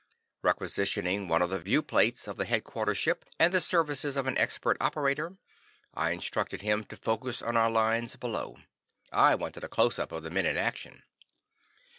Requisitioning 0.41 1.27
one 1.27 1.43
of 1.43 1.51
the 1.51 1.59
viewplates 1.59 2.27
of 2.27 2.35
the 2.35 2.45
headquarters 2.45 2.97
ship, 2.97 3.23
and 3.39 3.53
the 3.53 3.61
services 3.61 4.15
of 4.17 4.25
an 4.25 4.35
expert 4.35 4.75
operator, 4.81 5.37
I 5.93 6.09
instructed 6.09 6.63
him 6.63 6.83
to 6.85 6.97
focus 6.97 7.43
on 7.43 7.55
our 7.55 7.69
lines 7.69 8.15
below. 8.15 8.57
I 9.11 9.35
wanted 9.35 9.63
a 9.63 9.67
close 9.69 9.99
up 9.99 10.11
of 10.11 10.23
the 10.23 10.31
men 10.31 10.47
in 10.47 10.57
action. 10.57 11.03